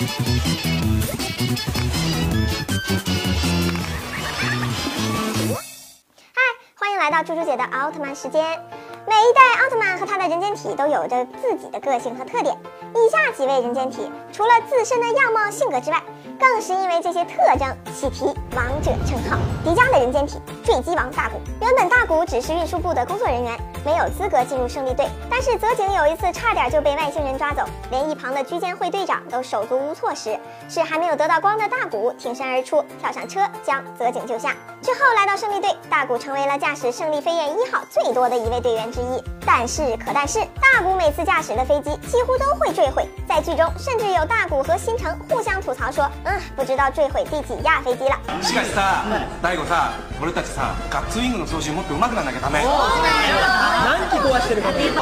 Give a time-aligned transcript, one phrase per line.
[0.00, 0.06] 嗨，
[6.74, 8.42] 欢迎来到猪猪姐的奥特曼时间。
[9.06, 12.56] 每一代奥特曼和他的人间体都有着自己的个性和特点。
[12.94, 16.02] 以下几位人间体，除了自身的样貌、性格之外，
[16.38, 18.24] 更是因为这些特征喜提
[18.56, 19.36] 王者称号。
[19.62, 25.07] 迪迦的人间体坠机王大古，原本大古只是运输部的工作人员，没有资格进入胜利队。
[25.29, 30.37] 但是泽井有一次差点就被外星人抓走，连一旁的居监会队长都手足无措时，
[30.69, 34.53] 是还没有得到光的大古挺身而出，跳上车将泽井救下。
[34.81, 39.23] 之后来到胜利队，大古成为了驾驶胜利飞燕一号最多的一位队员之一。
[39.47, 48.15] 但是可但是，大古每次驾驶的飞机几乎都会坠毁，在剧中甚至有大古和星辰互相吐槽说，嗯，不知道坠毁第几架飞机了。
[48.41, 49.03] しかしさ、
[49.41, 52.63] 大悟さ、俺たちさ、ガッツウィングの操縦もっと上手くならなきゃダメ。
[53.69, 55.01] 何機壊してるかっていうと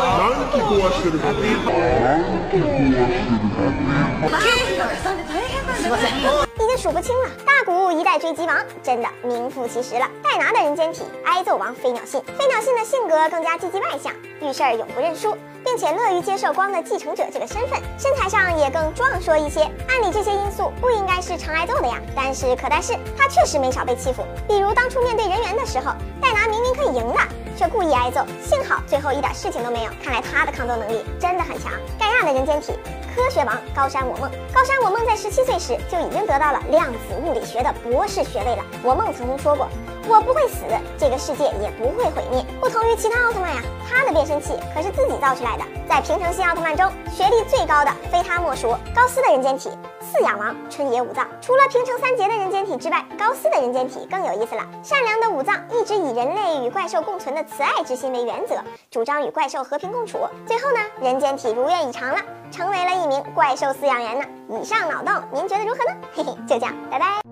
[6.55, 7.29] 已经数不清了。
[7.45, 10.07] 大古一代追击王真的名副其实了。
[10.21, 19.61] 戴拿的人间体挨揍王飞鸟信，飞鸟信的性格更加积极外向，遇事儿永不认输，并且乐于接受光的继承者这个身份，身材上也更壮硕一些。
[19.87, 24.25] 按理这些因素不应该是常挨揍的呀，但是可但是他确实没少被欺负。
[24.47, 27.19] 比如当初面对人猿的时候，戴拿明明可以赢的，
[27.58, 29.90] 却故意挨揍，幸好最后一点事情都没有。
[30.00, 31.72] 看来他的抗揍能力真的很强。
[31.98, 32.72] 盖亚的人间体。
[33.16, 38.64] 科学王高山我梦，高山我梦在十七岁时就已经得到了量子物理学的博士学位了。
[38.84, 39.66] 我梦曾经说过，
[40.06, 40.62] 我不会死，
[40.96, 42.44] 这个世界也不会毁灭。
[42.60, 45.64] 不同于其他奥特曼呀，他的变身器可是自己造出来的。
[45.88, 48.72] 在平成系奥特曼中，学历最高的非他莫属。
[48.94, 49.68] 高斯的人间体
[50.00, 54.64] 饲养王春野武藏，除了平成三杰的人间体之外，高斯的人间体更有意思了。
[54.84, 60.18] 善良的武藏一直以人类与怪兽共存的慈爱之心为原则，主张与怪兽和平共处。
[60.46, 62.20] 最后呢，人间体如愿以偿了。
[62.50, 64.24] 成为了一名怪兽饲养员呢。
[64.60, 65.96] 以上脑洞您觉得如何呢？
[66.14, 67.27] 嘿嘿，就这样，拜拜。